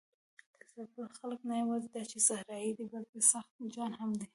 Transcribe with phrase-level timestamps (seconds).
[0.57, 4.27] د سرپل خلک نه یواځې دا چې صحرايي دي، بلکې سخت جان هم دي.